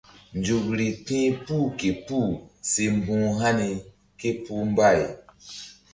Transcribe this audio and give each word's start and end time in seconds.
Nzukri 0.37 0.87
ti̧h 1.05 1.33
puh 1.45 1.67
ke 1.79 1.89
puh 2.07 2.29
si 2.69 2.83
mbu̧h 2.95 3.29
hani 3.39 3.69
ké 4.19 4.29
puh 4.43 4.63
mbay. 4.71 4.99